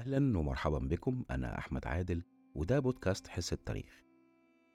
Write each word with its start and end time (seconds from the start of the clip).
أهلا 0.00 0.38
ومرحبا 0.38 0.78
بكم 0.78 1.24
أنا 1.30 1.58
أحمد 1.58 1.86
عادل 1.86 2.22
وده 2.54 2.78
بودكاست 2.78 3.26
حس 3.28 3.52
التاريخ. 3.52 4.02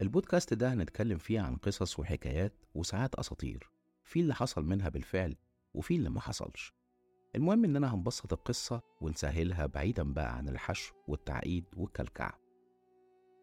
البودكاست 0.01 0.53
ده 0.53 0.73
هنتكلم 0.73 1.17
فيه 1.17 1.39
عن 1.39 1.55
قصص 1.55 1.99
وحكايات 1.99 2.53
وساعات 2.75 3.15
أساطير 3.15 3.69
في 4.03 4.19
اللي 4.19 4.35
حصل 4.35 4.65
منها 4.65 4.89
بالفعل 4.89 5.35
وفي 5.73 5.95
اللي 5.95 6.09
ما 6.09 6.19
حصلش. 6.21 6.73
المهم 7.35 7.63
إننا 7.65 7.95
هنبسط 7.95 8.33
القصة 8.33 8.81
ونسهلها 9.01 9.65
بعيدا 9.65 10.13
بقى 10.13 10.37
عن 10.37 10.49
الحشو 10.49 10.93
والتعقيد 11.07 11.65
والكلكعة. 11.77 12.39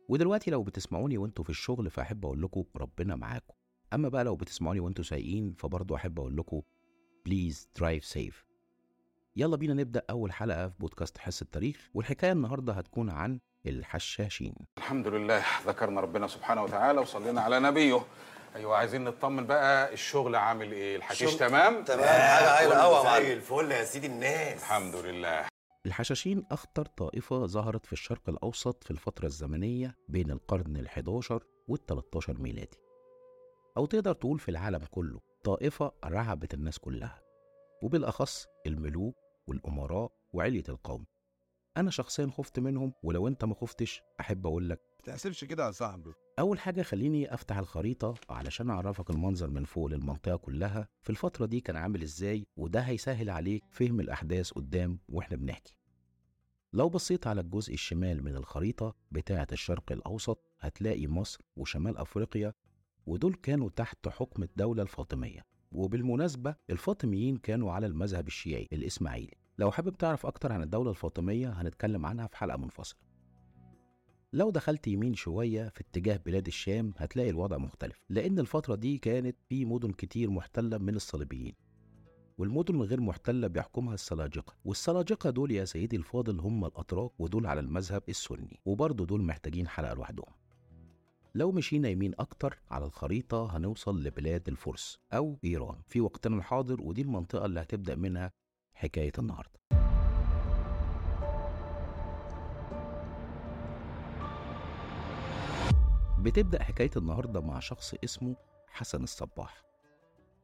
ودلوقتي 0.08 0.50
لو 0.50 0.62
بتسمعوني 0.62 1.18
وانتوا 1.18 1.44
في 1.44 1.50
الشغل 1.50 1.90
فأحب 1.90 2.24
أقول 2.24 2.42
لكم 2.42 2.64
ربنا 2.76 3.16
معاكم. 3.16 3.54
أما 3.92 4.08
بقى 4.08 4.24
لو 4.24 4.36
بتسمعوني 4.36 4.80
وانتوا 4.80 5.04
سايقين 5.04 5.52
فبرضه 5.52 5.96
أحب 5.96 6.18
أقول 6.20 6.36
لكم 6.36 6.62
please 7.26 7.68
drive 7.76 8.04
safe 8.04 8.51
يلا 9.36 9.56
بينا 9.56 9.74
نبدأ 9.74 10.02
أول 10.10 10.32
حلقة 10.32 10.68
في 10.68 10.74
بودكاست 10.80 11.18
حس 11.18 11.42
التاريخ 11.42 11.90
والحكاية 11.94 12.32
النهاردة 12.32 12.72
هتكون 12.72 13.10
عن 13.10 13.40
الحشاشين. 13.66 14.54
الحمد 14.78 15.08
لله 15.08 15.42
ذكرنا 15.66 16.00
ربنا 16.00 16.26
سبحانه 16.26 16.62
وتعالى 16.62 17.00
وصلينا 17.00 17.40
على 17.40 17.60
نبيه. 17.60 18.00
أيوه 18.56 18.76
عايزين 18.76 19.04
نطمن 19.04 19.46
بقى 19.46 19.92
الشغل 19.92 20.36
عامل 20.36 20.72
إيه؟ 20.72 20.96
الحشيش 20.96 21.34
تمام؟ 21.34 21.84
تمام 21.84 22.00
حاجة 22.08 22.50
عالية 22.50 22.74
قوي 22.74 23.22
زي 23.22 23.32
الفل 23.32 23.70
يا 23.72 23.84
سيدي 23.84 24.06
الناس. 24.06 24.60
الحمد 24.60 24.96
لله. 24.96 25.46
الحشاشين 25.86 26.44
أخطر 26.50 26.84
طائفة 26.86 27.46
ظهرت 27.46 27.86
في 27.86 27.92
الشرق 27.92 28.28
الأوسط 28.28 28.84
في 28.84 28.90
الفترة 28.90 29.26
الزمنية 29.26 29.96
بين 30.08 30.30
القرن 30.30 30.86
ال11 30.86 31.40
وال13 31.70 32.30
ميلادي. 32.40 32.78
أو 33.76 33.86
تقدر 33.86 34.12
تقول 34.12 34.38
في 34.38 34.50
العالم 34.50 34.80
كله 34.90 35.20
طائفة 35.44 35.92
رعبت 36.04 36.54
الناس 36.54 36.78
كلها 36.78 37.22
وبالأخص 37.82 38.46
الملوك 38.66 39.16
والأمراء 39.46 40.12
وعلية 40.32 40.64
القوم. 40.68 41.04
أنا 41.76 41.90
شخصيا 41.90 42.26
خفت 42.26 42.58
منهم 42.58 42.92
ولو 43.02 43.28
أنت 43.28 43.44
ما 43.44 43.54
خفتش 43.54 44.02
أحب 44.20 44.46
أقول 44.46 44.68
لك 44.68 44.80
تحسبش 45.04 45.44
كده 45.44 45.66
يا 45.66 45.70
صاحبي. 45.70 46.12
أول 46.38 46.58
حاجة 46.58 46.82
خليني 46.82 47.34
أفتح 47.34 47.58
الخريطة 47.58 48.14
علشان 48.30 48.70
أعرفك 48.70 49.10
المنظر 49.10 49.50
من 49.50 49.64
فوق 49.64 49.86
للمنطقة 49.86 50.36
كلها. 50.36 50.88
في 51.02 51.10
الفترة 51.10 51.46
دي 51.46 51.60
كان 51.60 51.76
عامل 51.76 52.02
إزاي 52.02 52.46
وده 52.56 52.80
هيسهل 52.80 53.30
عليك 53.30 53.64
فهم 53.70 54.00
الأحداث 54.00 54.50
قدام 54.50 54.98
وإحنا 55.08 55.36
بنحكي. 55.36 55.76
لو 56.72 56.88
بصيت 56.88 57.26
على 57.26 57.40
الجزء 57.40 57.74
الشمال 57.74 58.24
من 58.24 58.36
الخريطة 58.36 58.94
بتاعة 59.10 59.46
الشرق 59.52 59.92
الأوسط 59.92 60.52
هتلاقي 60.60 61.06
مصر 61.06 61.40
وشمال 61.56 61.96
أفريقيا 61.96 62.52
ودول 63.06 63.34
كانوا 63.34 63.70
تحت 63.70 64.08
حكم 64.08 64.42
الدولة 64.42 64.82
الفاطمية. 64.82 65.44
وبالمناسبة 65.74 66.54
الفاطميين 66.70 67.36
كانوا 67.36 67.72
على 67.72 67.86
المذهب 67.86 68.26
الشيعي 68.26 68.68
الإسماعيلي. 68.72 69.34
لو 69.58 69.70
حابب 69.70 69.96
تعرف 69.98 70.26
أكتر 70.26 70.52
عن 70.52 70.62
الدولة 70.62 70.90
الفاطمية 70.90 71.48
هنتكلم 71.52 72.06
عنها 72.06 72.26
في 72.26 72.36
حلقة 72.36 72.56
منفصلة. 72.58 72.98
لو 74.32 74.50
دخلت 74.50 74.88
يمين 74.88 75.14
شوية 75.14 75.68
في 75.68 75.80
اتجاه 75.80 76.16
بلاد 76.26 76.46
الشام 76.46 76.94
هتلاقي 76.96 77.30
الوضع 77.30 77.58
مختلف 77.58 78.04
لأن 78.08 78.38
الفترة 78.38 78.74
دي 78.74 78.98
كانت 78.98 79.36
في 79.48 79.64
مدن 79.64 79.90
كتير 79.92 80.30
محتلة 80.30 80.78
من 80.78 80.94
الصليبيين 80.94 81.54
والمدن 82.38 82.74
الغير 82.74 83.00
محتلة 83.00 83.46
بيحكمها 83.46 83.94
السلاجقة 83.94 84.54
والسلاجقة 84.64 85.30
دول 85.30 85.50
يا 85.50 85.64
سيدي 85.64 85.96
الفاضل 85.96 86.40
هم 86.40 86.64
الأتراك 86.64 87.20
ودول 87.20 87.46
على 87.46 87.60
المذهب 87.60 88.02
السني 88.08 88.60
وبرضه 88.64 89.06
دول 89.06 89.22
محتاجين 89.22 89.68
حلقة 89.68 89.94
لوحدهم. 89.94 90.32
لو 91.34 91.52
مشينا 91.52 91.88
يمين 91.88 92.12
أكتر 92.18 92.58
على 92.70 92.84
الخريطة 92.84 93.56
هنوصل 93.56 94.02
لبلاد 94.02 94.48
الفرس 94.48 94.98
أو 95.12 95.38
إيران. 95.44 95.82
في 95.86 96.00
وقتنا 96.00 96.36
الحاضر 96.36 96.82
ودي 96.82 97.02
المنطقة 97.02 97.46
اللي 97.46 97.60
هتبدأ 97.60 97.94
منها 97.94 98.32
حكاية 98.74 99.12
النهاردة. 99.18 99.60
بتبدأ 106.18 106.62
حكاية 106.62 106.90
النهاردة 106.96 107.40
مع 107.40 107.60
شخص 107.60 107.94
اسمه 108.04 108.36
حسن 108.66 109.02
الصباح. 109.02 109.62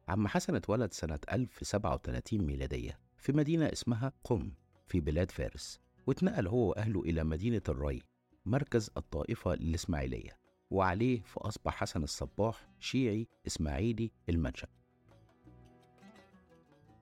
عم 0.07 0.27
حسن 0.27 0.55
اتولد 0.55 0.93
سنة 0.93 1.19
1037 1.31 2.41
ميلادية 2.41 2.99
في 3.17 3.31
مدينة 3.31 3.65
اسمها 3.65 4.13
قم 4.23 4.51
في 4.87 4.99
بلاد 4.99 5.31
فارس 5.31 5.79
واتنقل 6.07 6.47
هو 6.47 6.69
وأهله 6.69 7.01
إلى 7.01 7.23
مدينة 7.23 7.61
الري 7.69 8.01
مركز 8.45 8.91
الطائفة 8.97 9.53
الإسماعيلية. 9.53 10.48
وعليه 10.71 11.21
فأصبح 11.21 11.75
حسن 11.75 12.03
الصباح 12.03 12.69
شيعي 12.79 13.27
إسماعيلي 13.47 14.11
المنشأ 14.29 14.67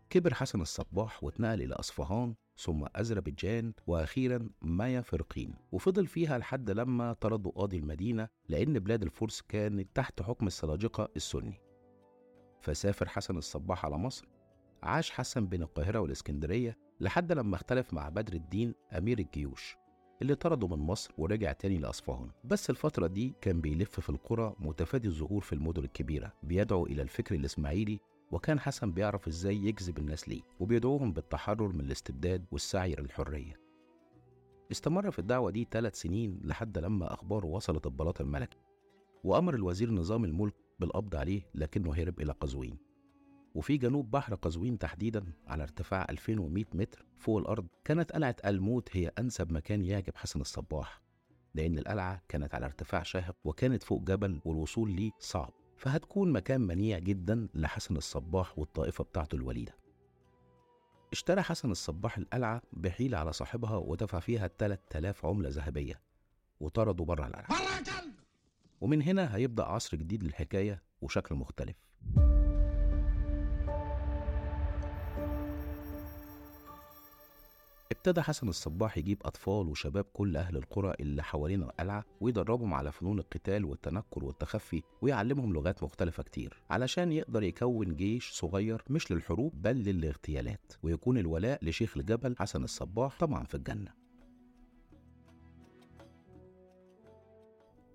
كبر 0.09 0.33
حسن 0.33 0.61
الصباح 0.61 1.23
واتنقل 1.23 1.61
إلى 1.61 1.73
أصفهان 1.73 2.35
ثم 2.57 2.85
أذربيجان 2.97 3.73
وأخيرا 3.87 4.49
مايا 4.61 5.01
فرقين. 5.01 5.53
وفضل 5.71 6.07
فيها 6.07 6.37
لحد 6.37 6.71
لما 6.71 7.13
طردوا 7.13 7.51
قاضي 7.51 7.77
المدينة 7.77 8.27
لأن 8.49 8.79
بلاد 8.79 9.03
الفرس 9.03 9.41
كانت 9.41 9.95
تحت 9.95 10.21
حكم 10.21 10.47
السلاجقة 10.47 11.09
السني. 11.15 11.61
فسافر 12.61 13.09
حسن 13.09 13.37
الصباح 13.37 13.85
على 13.85 13.97
مصر 13.97 14.27
عاش 14.83 15.11
حسن 15.11 15.47
بين 15.47 15.61
القاهرة 15.61 15.99
والإسكندرية 15.99 16.77
لحد 16.99 17.31
لما 17.31 17.55
اختلف 17.55 17.93
مع 17.93 18.09
بدر 18.09 18.33
الدين 18.33 18.73
أمير 18.97 19.19
الجيوش. 19.19 19.77
اللي 20.21 20.35
طرده 20.35 20.67
من 20.67 20.77
مصر 20.77 21.13
ورجع 21.17 21.51
تاني 21.51 21.77
لأصفهان. 21.77 22.29
بس 22.43 22.69
الفترة 22.69 23.07
دي 23.07 23.33
كان 23.41 23.61
بيلف 23.61 23.99
في 23.99 24.09
القرى 24.09 24.55
متفادي 24.59 25.07
الظهور 25.07 25.41
في 25.41 25.53
المدن 25.53 25.83
الكبيرة 25.83 26.33
بيدعو 26.43 26.85
إلى 26.85 27.01
الفكر 27.01 27.35
الإسماعيلي 27.35 27.99
وكان 28.31 28.59
حسن 28.59 28.91
بيعرف 28.91 29.27
إزاي 29.27 29.55
يجذب 29.57 29.97
الناس 29.97 30.29
ليه 30.29 30.41
وبيدعوهم 30.59 31.13
بالتحرر 31.13 31.67
من 31.67 31.81
الاستبداد 31.81 32.45
والسعي 32.51 32.95
للحرية. 32.95 33.59
استمر 34.71 35.11
في 35.11 35.19
الدعوة 35.19 35.51
دي 35.51 35.67
ثلاث 35.71 35.95
سنين 36.01 36.39
لحد 36.43 36.77
لما 36.77 37.13
أخباره 37.13 37.45
وصلت 37.45 37.85
البلاط 37.85 38.21
الملكي 38.21 38.57
وأمر 39.23 39.55
الوزير 39.55 39.91
نظام 39.91 40.25
الملك 40.25 40.53
بالقبض 40.79 41.15
عليه 41.15 41.41
لكنه 41.55 41.93
هرب 41.93 42.21
إلى 42.21 42.31
قزوين. 42.31 42.77
وفي 43.57 43.77
جنوب 43.77 44.11
بحر 44.11 44.35
قزوين 44.35 44.77
تحديدا 44.77 45.25
على 45.47 45.63
ارتفاع 45.63 46.05
2100 46.09 46.65
متر 46.73 47.05
فوق 47.17 47.37
الأرض 47.37 47.67
كانت 47.85 48.11
قلعة 48.11 48.35
الموت 48.45 48.89
هي 48.97 49.11
أنسب 49.19 49.51
مكان 49.51 49.83
يعجب 49.83 50.15
حسن 50.15 50.41
الصباح 50.41 51.01
لأن 51.55 51.77
القلعة 51.77 52.21
كانت 52.27 52.55
على 52.55 52.65
ارتفاع 52.65 53.03
شاهق 53.03 53.35
وكانت 53.43 53.83
فوق 53.83 54.01
جبل 54.01 54.39
والوصول 54.45 54.91
ليه 54.91 55.11
صعب 55.19 55.53
فهتكون 55.77 56.31
مكان 56.31 56.61
منيع 56.61 56.99
جدا 56.99 57.47
لحسن 57.53 57.97
الصباح 57.97 58.59
والطائفة 58.59 59.03
بتاعته 59.03 59.35
الوليدة. 59.35 59.75
اشترى 61.11 61.41
حسن 61.41 61.71
الصباح 61.71 62.17
القلعة 62.17 62.61
بحيلة 62.73 63.17
على 63.17 63.33
صاحبها 63.33 63.75
ودفع 63.77 64.19
فيها 64.19 64.47
3000 64.47 65.25
عملة 65.25 65.49
ذهبية 65.49 66.01
وطردوا 66.59 67.05
بره 67.05 67.27
القلعة. 67.27 67.47
ومن 68.81 69.01
هنا 69.01 69.35
هيبدأ 69.35 69.63
عصر 69.63 69.97
جديد 69.97 70.23
للحكاية 70.23 70.83
وشكل 71.01 71.35
مختلف. 71.35 71.75
ابتدى 78.07 78.21
حسن 78.21 78.49
الصباح 78.49 78.97
يجيب 78.97 79.21
أطفال 79.25 79.67
وشباب 79.67 80.03
كل 80.13 80.37
أهل 80.37 80.57
القرى 80.57 80.93
اللي 80.99 81.23
حوالين 81.23 81.63
القلعة 81.63 82.05
ويدربهم 82.21 82.73
على 82.73 82.91
فنون 82.91 83.19
القتال 83.19 83.65
والتنكر 83.65 84.23
والتخفي 84.25 84.81
ويعلمهم 85.01 85.53
لغات 85.53 85.83
مختلفة 85.83 86.23
كتير 86.23 86.63
علشان 86.69 87.11
يقدر 87.11 87.43
يكون 87.43 87.95
جيش 87.95 88.31
صغير 88.31 88.83
مش 88.89 89.11
للحروب 89.11 89.61
بل 89.61 89.75
للاغتيالات 89.75 90.73
ويكون 90.83 91.17
الولاء 91.17 91.65
لشيخ 91.65 91.97
الجبل 91.97 92.35
حسن 92.39 92.63
الصباح 92.63 93.19
طبعا 93.19 93.43
في 93.43 93.55
الجنة. 93.55 93.93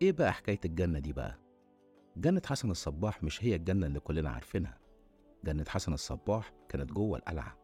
إيه 0.03 0.13
بقى 0.13 0.33
حكاية 0.33 0.61
الجنة 0.65 0.99
دي 0.99 1.13
بقى؟ 1.13 1.39
جنة 2.17 2.43
حسن 2.47 2.71
الصباح 2.71 3.23
مش 3.23 3.45
هي 3.45 3.55
الجنة 3.55 3.87
اللي 3.87 4.01
كلنا 4.01 4.31
عارفينها. 4.31 4.79
جنة 5.45 5.65
حسن 5.69 5.93
الصباح 5.93 6.53
كانت 6.69 6.93
جوه 6.93 7.19
القلعة 7.19 7.59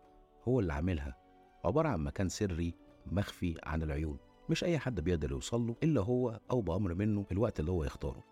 هو 0.48 0.60
اللي 0.60 0.72
عاملها. 0.72 1.27
عبارة 1.64 1.88
عن 1.88 2.00
مكان 2.04 2.28
سري 2.28 2.74
مخفي 3.06 3.54
عن 3.64 3.82
العيون. 3.82 4.18
مش 4.50 4.64
أي 4.64 4.78
حد 4.78 5.00
بيقدر 5.00 5.30
يوصل 5.30 5.66
له 5.66 5.76
إلا 5.82 6.00
هو 6.00 6.40
أو 6.50 6.60
بأمر 6.60 6.94
منه 6.94 7.22
في 7.22 7.32
الوقت 7.32 7.60
اللي 7.60 7.70
هو 7.70 7.84
يختاره. 7.84 8.24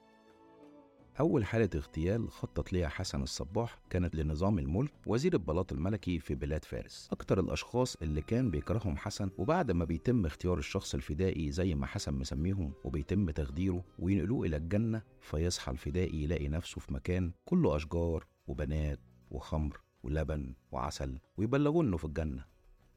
أول 1.20 1.44
حالة 1.44 1.70
اغتيال 1.74 2.30
خطط 2.30 2.72
ليها 2.72 2.88
حسن 2.88 3.22
الصباح 3.22 3.78
كانت 3.90 4.16
لنظام 4.16 4.58
الملك 4.58 4.92
وزير 5.06 5.32
البلاط 5.32 5.72
الملكي 5.72 6.18
في 6.18 6.34
بلاد 6.34 6.64
فارس. 6.64 7.08
أكتر 7.12 7.40
الأشخاص 7.40 7.96
اللي 7.96 8.22
كان 8.22 8.50
بيكرههم 8.50 8.96
حسن 8.96 9.30
وبعد 9.38 9.70
ما 9.70 9.84
بيتم 9.84 10.26
اختيار 10.26 10.58
الشخص 10.58 10.94
الفدائي 10.94 11.50
زي 11.50 11.74
ما 11.74 11.86
حسن 11.86 12.14
مسميهم 12.14 12.72
وبيتم 12.84 13.30
تخديره 13.30 13.84
وينقلوه 13.98 14.46
إلى 14.46 14.56
الجنة 14.56 15.02
فيصحى 15.20 15.72
الفدائي 15.72 16.22
يلاقي 16.22 16.48
نفسه 16.48 16.80
في 16.80 16.94
مكان 16.94 17.32
كله 17.44 17.76
أشجار 17.76 18.26
وبنات 18.46 19.00
وخمر 19.30 19.80
ولبن 20.02 20.54
وعسل 20.72 21.18
ويبلغوه 21.36 21.84
إنه 21.84 21.96
في 21.96 22.04
الجنة. 22.04 22.55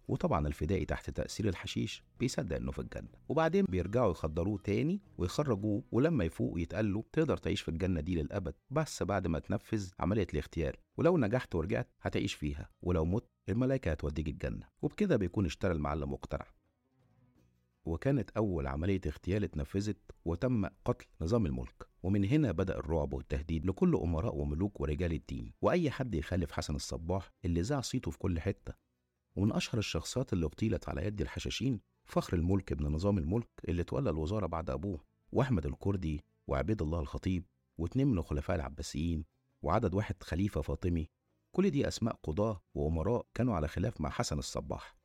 وطبعا 0.09 0.47
الفدائي 0.47 0.85
تحت 0.85 1.09
تأثير 1.09 1.49
الحشيش 1.49 2.03
بيصدق 2.19 2.55
إنه 2.55 2.71
في 2.71 2.79
الجنة. 2.79 3.07
وبعدين 3.29 3.65
بيرجعوا 3.65 4.11
يخدروه 4.11 4.59
تاني 4.63 5.01
ويخرجوه 5.17 5.83
ولما 5.91 6.23
يفوق 6.23 6.59
يتقال 6.59 6.93
له 6.93 7.03
تقدر 7.11 7.37
تعيش 7.37 7.61
في 7.61 7.69
الجنة 7.69 8.01
دي 8.01 8.15
للأبد 8.15 8.53
بس 8.71 9.03
بعد 9.03 9.27
ما 9.27 9.39
تنفذ 9.39 9.91
عملية 9.99 10.27
الاختيار. 10.33 10.79
ولو 10.97 11.17
نجحت 11.17 11.55
ورجعت 11.55 11.89
هتعيش 12.01 12.33
فيها 12.33 12.69
ولو 12.81 13.05
مت 13.05 13.25
الملائكة 13.49 13.91
هتوديك 13.91 14.27
الجنة. 14.27 14.67
وبكده 14.81 15.15
بيكون 15.15 15.45
اشترى 15.45 15.71
المعلم 15.71 16.11
واقتنع 16.11 16.45
وكانت 17.85 18.29
أول 18.29 18.67
عملية 18.67 19.01
اغتيال 19.07 19.43
اتنفذت 19.43 19.97
وتم 20.25 20.65
قتل 20.85 21.05
نظام 21.21 21.45
الملك. 21.45 21.89
ومن 22.03 22.25
هنا 22.25 22.51
بدأ 22.51 22.77
الرعب 22.77 23.13
والتهديد 23.13 23.65
لكل 23.65 23.95
أمراء 23.95 24.35
وملوك 24.35 24.81
ورجال 24.81 25.13
الدين. 25.13 25.53
وأي 25.61 25.91
حد 25.91 26.15
يخالف 26.15 26.51
حسن 26.51 26.75
الصباح 26.75 27.31
اللي 27.45 27.61
ذاع 27.61 27.81
صيته 27.81 28.11
في 28.11 28.17
كل 28.17 28.39
حتة 28.39 28.88
ومن 29.39 29.51
أشهر 29.53 29.79
الشخصيات 29.79 30.33
اللي 30.33 30.45
اغتيلت 30.45 30.89
على 30.89 31.05
يد 31.05 31.21
الحشاشين 31.21 31.81
فخر 32.05 32.37
الملك 32.37 32.71
ابن 32.71 32.85
نظام 32.85 33.17
الملك 33.17 33.49
اللي 33.67 33.83
تولى 33.83 34.09
الوزارة 34.09 34.47
بعد 34.47 34.69
أبوه 34.69 35.03
وأحمد 35.31 35.65
الكردي 35.65 36.23
وعبيد 36.47 36.81
الله 36.81 36.99
الخطيب 36.99 37.45
واتنين 37.77 38.07
من 38.07 38.17
الخلفاء 38.17 38.55
العباسيين 38.55 39.25
وعدد 39.61 39.93
واحد 39.93 40.23
خليفة 40.23 40.61
فاطمي. 40.61 41.09
كل 41.51 41.69
دي 41.69 41.87
أسماء 41.87 42.19
قضاة 42.23 42.61
وأمراء 42.73 43.25
كانوا 43.33 43.55
على 43.55 43.67
خلاف 43.67 44.01
مع 44.01 44.09
حسن 44.09 44.39
الصباح. 44.39 44.95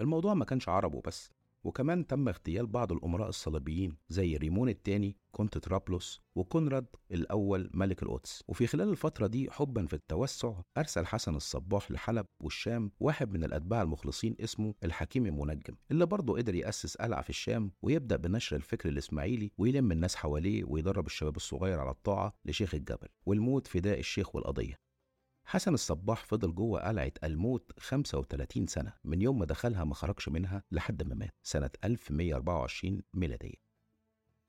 الموضوع 0.00 0.34
ما 0.34 0.44
كانش 0.44 0.68
عرب 0.68 0.94
وبس 0.94 1.30
وكمان 1.64 2.06
تم 2.06 2.28
اغتيال 2.28 2.66
بعض 2.66 2.92
الأمراء 2.92 3.28
الصليبيين 3.28 3.96
زي 4.08 4.36
ريمون 4.36 4.68
الثاني 4.68 5.16
كونت 5.32 5.58
طرابلس 5.58 6.20
وكونراد 6.34 6.86
الأول 7.10 7.70
ملك 7.74 8.02
القدس. 8.02 8.42
وفي 8.48 8.66
خلال 8.66 8.88
الفترة 8.88 9.26
دي 9.26 9.50
حبا 9.50 9.86
في 9.86 9.94
التوسع 9.94 10.52
أرسل 10.78 11.06
حسن 11.06 11.34
الصباح 11.36 11.90
لحلب 11.90 12.26
والشام 12.40 12.90
واحد 13.00 13.32
من 13.32 13.44
الأتباع 13.44 13.82
المخلصين 13.82 14.36
اسمه 14.40 14.74
الحكيم 14.84 15.26
المنجم 15.26 15.74
اللي 15.90 16.06
برضه 16.06 16.36
قدر 16.36 16.54
يأسس 16.54 16.96
قلعة 16.96 17.22
في 17.22 17.30
الشام 17.30 17.72
ويبدأ 17.82 18.16
بنشر 18.16 18.56
الفكر 18.56 18.88
الإسماعيلي 18.88 19.52
ويلم 19.58 19.92
الناس 19.92 20.16
حواليه 20.16 20.64
ويدرب 20.64 21.06
الشباب 21.06 21.36
الصغير 21.36 21.80
على 21.80 21.90
الطاعة 21.90 22.34
لشيخ 22.44 22.74
الجبل 22.74 23.08
والموت 23.26 23.66
فداء 23.66 23.98
الشيخ 23.98 24.34
والقضية. 24.36 24.87
حسن 25.50 25.74
الصباح 25.74 26.24
فضل 26.24 26.54
جوه 26.54 26.88
قلعة 26.88 27.12
الموت 27.24 27.72
35 27.80 28.66
سنة 28.66 28.92
من 29.04 29.22
يوم 29.22 29.38
ما 29.38 29.44
دخلها 29.44 29.84
ما 29.84 29.94
خرجش 29.94 30.28
منها 30.28 30.62
لحد 30.72 31.02
ما 31.02 31.14
مات 31.14 31.34
سنة 31.42 31.70
1124 31.84 33.02
ميلادية. 33.14 33.54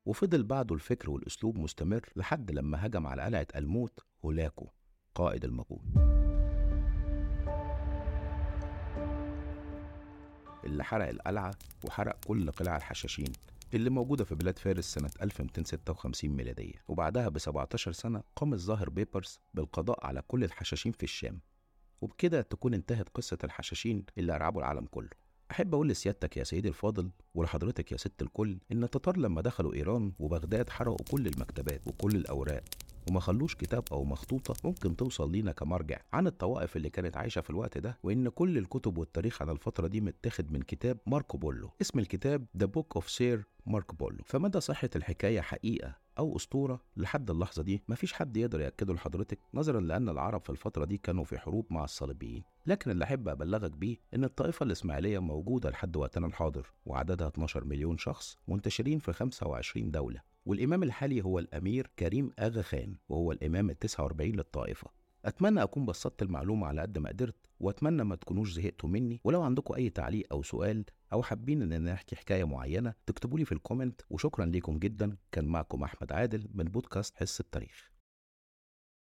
وفضل 0.06 0.44
بعده 0.44 0.76
الفكر 0.76 1.10
والأسلوب 1.10 1.58
مستمر 1.58 2.10
لحد 2.16 2.52
لما 2.52 2.86
هجم 2.86 3.08
على 3.08 3.22
قلعة 3.22 3.48
الموت 3.56 4.00
هولاكو 4.26 4.70
قائد 5.16 5.46
المغول 5.46 5.86
اللي 10.64 10.84
حرق 10.84 11.08
القلعة 11.08 11.56
وحرق 11.86 12.26
كل 12.26 12.52
قلاع 12.52 12.78
الحشاشين. 12.78 13.32
اللي 13.74 13.90
موجودة 13.90 14.24
في 14.24 14.36
بلاد 14.36 14.60
فارس 14.60 14.86
سنة 14.94 15.10
1256 15.22 16.32
ميلادية 16.32 16.74
وبعدها 16.88 17.30
ب 17.30 17.38
17 17.38 17.92
سنة 17.92 18.24
قام 18.36 18.54
الظاهر 18.54 18.90
بيبرس 18.90 19.40
بالقضاء 19.54 20.06
على 20.06 20.22
كل 20.28 20.44
الحشاشين 20.44 20.92
في 20.92 21.04
الشام. 21.04 21.40
وبكده 22.02 22.42
تكون 22.42 22.74
انتهت 22.74 23.10
قصة 23.10 23.38
الحشاشين 23.44 24.06
اللي 24.18 24.36
أرعبوا 24.36 24.62
العالم 24.62 24.86
كله. 24.86 25.10
أحب 25.52 25.74
أقول 25.74 25.90
لسيادتك 25.90 26.38
يا 26.38 26.44
سيدي 26.44 26.68
الفاضل 26.68 27.10
ولحضرتك 27.36 27.92
يا 27.92 27.98
ست 27.98 28.22
الكل 28.22 28.58
إن 28.72 28.84
التتار 28.84 29.18
لما 29.18 29.42
دخلوا 29.42 29.74
إيران 29.74 30.14
وبغداد 30.20 30.70
حرقوا 30.70 31.06
كل 31.12 31.28
المكتبات 31.28 31.88
وكل 31.88 32.16
الأوراق. 32.16 32.64
وما 33.10 33.20
خلوش 33.20 33.56
كتاب 33.56 33.84
أو 33.92 34.04
مخطوطة 34.04 34.54
ممكن 34.64 34.96
توصل 34.96 35.32
لينا 35.32 35.52
كمرجع 35.52 35.98
عن 36.14 36.28
الطوائف 36.28 36.78
اللي 36.78 36.90
كانت 36.90 37.18
عايشة 37.18 37.42
في 37.42 37.50
الوقت 37.50 37.78
ده 37.78 37.98
وإن 38.04 38.30
كل 38.30 38.58
الكتب 38.58 38.98
والتاريخ 38.98 39.42
عن 39.42 39.50
الفترة 39.50 39.88
دي 39.88 40.02
متاخد 40.02 40.52
من 40.52 40.62
كتاب 40.62 40.98
ماركو 41.08 41.38
بولو. 41.38 41.72
اسم 41.82 42.00
الكتاب 42.00 42.46
The 42.64 42.68
Book 42.68 43.02
of 43.02 43.06
Sir 43.06 43.40
ماركو 43.66 43.96
بولو 43.96 44.18
فمدى 44.26 44.60
صحة 44.60 44.90
الحكاية 44.96 45.42
حقيقة 45.42 45.96
أو 46.18 46.36
أسطورة؟ 46.36 46.82
لحد 46.98 47.30
اللحظة 47.30 47.64
دي 47.64 47.84
مفيش 47.88 48.14
حد 48.14 48.38
يقدر 48.38 48.62
يأكده 48.62 48.94
لحضرتك 48.94 49.40
نظرا 49.54 49.80
لأن 49.82 50.10
العرب 50.10 50.42
في 50.44 50.50
الفترة 50.50 50.86
دي 50.86 50.98
كانوا 50.98 51.24
في 51.24 51.38
حروب 51.38 51.66
مع 51.70 51.84
الصليبيين. 51.84 52.44
لكن 52.66 52.92
اللي 52.92 53.04
أحب 53.04 53.28
أبلغك 53.28 53.72
بيه 53.72 53.98
إن 54.16 54.24
الطائفة 54.24 54.64
الإسماعيلية 54.64 55.20
موجودة 55.20 55.70
لحد 55.70 55.98
وقتنا 55.98 56.28
الحاضر 56.28 56.72
وعددها 56.86 57.28
12 57.28 57.64
مليون 57.64 57.98
شخص 57.98 58.38
منتشرين 58.48 59.00
في 59.00 59.14
25 59.14 59.92
دولة. 59.92 60.22
والإمام 60.50 60.84
الحالي 60.84 61.24
هو 61.24 61.40
الأمير 61.40 61.92
كريم 62.00 62.32
آغا 62.40 62.62
خان 62.62 62.96
وهو 63.10 63.32
الإمام 63.32 63.70
ال 63.70 63.80
49 63.80 64.32
للطائفة. 64.32 64.88
أتمنى 65.26 65.64
أكون 65.64 65.86
بسطت 65.86 66.22
المعلومة 66.22 66.68
على 66.68 66.82
قد 66.82 66.98
ما 66.98 67.10
قدرت 67.10 67.36
وأتمنى 67.60 68.04
ما 68.04 68.16
تكونوش 68.16 68.54
زهقتوا 68.54 68.90
مني. 68.90 69.22
ولو 69.24 69.42
عندكم 69.42 69.74
أي 69.74 69.90
تعليق 69.90 70.28
أو 70.32 70.44
سؤال 70.44 70.86
أو 71.14 71.24
حابين 71.24 71.74
إن 71.74 71.84
نحكي 71.84 72.16
حكاية 72.16 72.44
معينة 72.44 72.94
تكتبوا 73.06 73.40
لي 73.40 73.46
في 73.46 73.52
الكومنت. 73.52 74.02
وشكرا 74.10 74.46
ليكم 74.46 74.80
جدا. 74.80 75.18
كان 75.32 75.46
معكم 75.46 75.84
أحمد 75.84 76.12
عادل 76.12 76.48
من 76.54 76.64
بودكاست 76.64 77.18
حس 77.18 77.40
التاريخ. 77.40 77.92